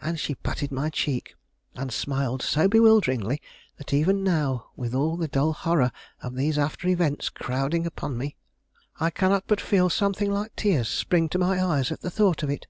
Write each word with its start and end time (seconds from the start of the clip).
and 0.00 0.20
she 0.20 0.36
patted 0.36 0.70
my 0.70 0.88
cheek, 0.88 1.34
and 1.74 1.92
smiled 1.92 2.42
so 2.42 2.68
bewilderingly, 2.68 3.42
that 3.76 3.92
even 3.92 4.22
now, 4.22 4.66
with 4.76 4.94
all 4.94 5.16
the 5.16 5.26
dull 5.26 5.52
horror 5.52 5.90
of 6.22 6.36
these 6.36 6.56
after 6.56 6.86
events 6.86 7.28
crowding 7.28 7.84
upon 7.84 8.16
me, 8.16 8.36
I 9.00 9.10
cannot 9.10 9.48
but 9.48 9.60
feel 9.60 9.90
something 9.90 10.30
like 10.30 10.54
tears 10.54 10.86
spring 10.88 11.28
to 11.30 11.40
my 11.40 11.60
eyes 11.60 11.90
at 11.90 12.02
the 12.02 12.08
thought 12.10 12.44
of 12.44 12.50
it. 12.50 12.68